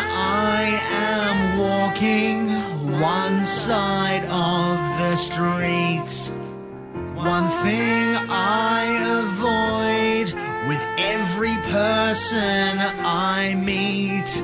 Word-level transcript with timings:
I 0.00 0.78
am 0.90 1.58
walking 1.58 2.48
one 3.00 3.36
side 3.44 4.24
of 4.26 4.78
the 5.00 5.16
street, 5.16 6.10
one 7.14 7.48
thing 7.64 8.16
I 8.28 8.84
avoid 9.22 10.32
with 10.68 10.82
every 10.98 11.56
person 11.72 12.78
I 13.04 13.54
meet. 13.54 14.42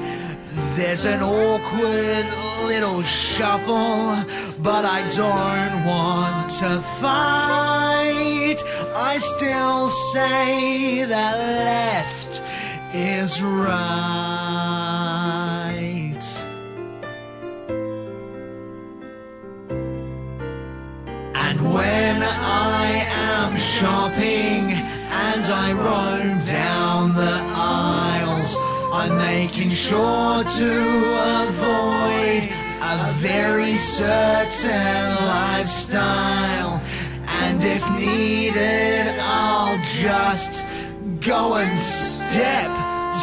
There's 0.77 1.05
an 1.05 1.23
awkward 1.23 2.27
little 2.67 3.03
shuffle, 3.03 4.17
but 4.63 4.85
I 4.85 5.09
don't 5.11 5.85
want 5.85 6.51
to 6.63 6.81
fight. 6.81 8.59
I 8.97 9.19
still 9.19 9.89
say 9.89 11.05
that 11.05 11.37
left 11.39 12.43
is 12.95 13.43
right. 13.43 14.64
Shopping 23.57 24.73
and 24.73 25.47
I 25.47 25.73
roam 25.73 26.39
down 26.45 27.15
the 27.15 27.39
aisles, 27.55 28.55
I'm 28.93 29.17
making 29.17 29.71
sure 29.71 30.43
to 30.43 30.73
avoid 31.47 32.49
a 32.83 33.13
very 33.19 33.77
certain 33.77 35.15
lifestyle. 35.25 36.83
And 37.43 37.63
if 37.63 37.89
needed, 37.93 39.15
I'll 39.21 39.81
just 40.03 40.65
go 41.21 41.55
and 41.55 41.79
step 41.79 42.71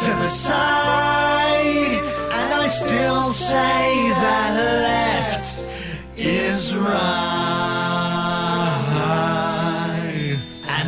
to 0.04 0.10
the 0.22 0.28
side. 0.28 2.00
And 2.32 2.54
I 2.54 2.66
still 2.66 3.32
say 3.32 4.08
that 4.24 4.52
left 4.82 5.68
is 6.16 6.76
right. 6.76 7.41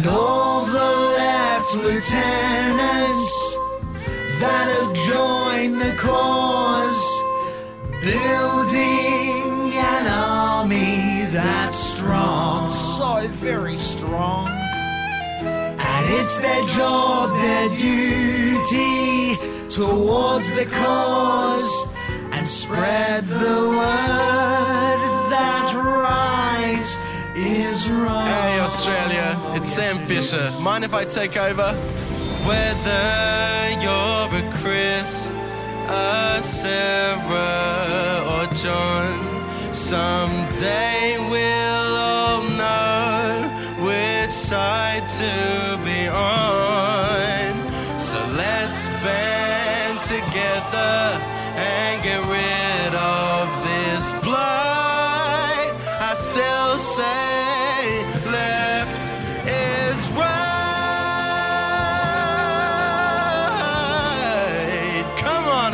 And 0.05 0.13
all 0.13 0.67
the 0.67 0.91
left 1.17 1.75
lieutenants 1.77 3.57
that 4.39 4.67
have 4.77 4.93
joined 5.09 5.81
the 5.81 5.95
cause, 5.97 7.03
building 8.03 9.73
an 9.73 10.07
army 10.07 11.25
that's 11.33 11.79
strong, 11.79 12.69
so 12.69 13.27
very 13.29 13.79
strong. 13.79 14.49
And 15.39 16.15
it's 16.21 16.37
their 16.37 16.67
job, 16.77 17.31
their 17.41 17.69
duty 17.71 19.37
towards 19.71 20.51
the 20.51 20.67
cause 20.67 21.87
and 22.33 22.47
spread 22.47 23.25
the 23.25 23.69
word 23.71 24.24
it's 29.55 29.69
Sam 29.73 29.99
Fischer. 30.07 30.51
Mind 30.61 30.85
if 30.85 30.95
I 30.95 31.05
take 31.05 31.37
over? 31.37 31.73
Whether 32.49 33.81
you're 33.83 34.29
a 34.41 34.53
Chris, 34.59 35.31
a 35.89 36.43
Sarah, 36.43 38.23
or 38.33 38.47
John, 38.55 39.75
someday 39.75 41.17
we'll 41.31 41.97
all 41.97 42.43
know 42.61 43.49
which 43.87 44.33
side 44.33 44.84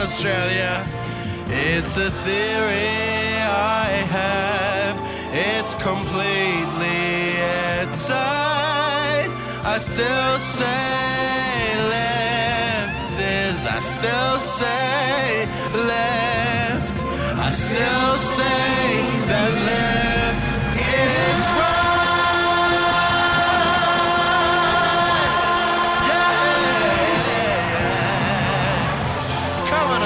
Australia. 0.00 0.82
It's 1.48 1.98
a 1.98 2.10
theory 2.24 3.36
I 3.82 3.86
have. 4.16 4.96
It's 5.32 5.74
completely 5.74 7.36
outside. 7.80 9.30
I 9.62 9.76
still 9.78 10.38
say 10.38 11.76
left 11.94 13.20
is. 13.20 13.66
I 13.66 13.78
still 13.80 14.38
say 14.38 15.46
left. 15.74 17.04
I 17.46 17.50
still 17.50 18.14
say 18.14 18.79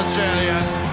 Australia. 0.04 0.83